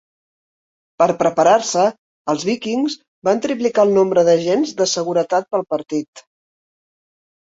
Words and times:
Per 1.01 1.07
preparar-se, 1.17 1.83
els 2.33 2.47
Vikings 2.49 2.95
van 3.29 3.43
triplicar 3.45 3.87
el 3.89 3.95
nombre 4.01 4.25
d'agents 4.31 4.73
de 4.81 4.89
seguretat 4.97 5.47
per 5.53 5.61
al 5.61 5.67
partit. 5.75 6.25